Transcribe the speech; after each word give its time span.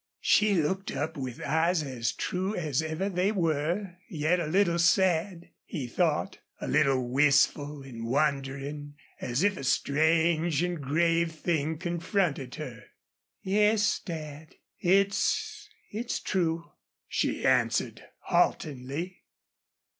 She 0.21 0.55
looked 0.55 0.89
up 0.91 1.15
with 1.15 1.43
eyes 1.43 1.83
as 1.83 2.11
true 2.11 2.55
as 2.55 2.81
ever 2.81 3.07
they 3.07 3.31
were, 3.31 3.97
yet 4.09 4.39
a 4.39 4.47
little 4.47 4.79
sad, 4.79 5.51
he 5.63 5.85
thought, 5.85 6.39
a 6.59 6.67
little 6.67 7.07
wistful 7.07 7.83
and 7.83 8.07
wondering, 8.07 8.95
as 9.19 9.43
if 9.43 9.57
a 9.57 9.63
strange 9.63 10.63
and 10.63 10.81
grave 10.81 11.31
thing 11.33 11.77
confronted 11.77 12.55
her. 12.55 12.83
"Yes, 13.43 13.99
Dad 14.03 14.55
it's 14.79 15.69
it's 15.91 16.19
true," 16.19 16.71
she 17.07 17.45
answered, 17.45 18.03
haltingly. 18.21 19.21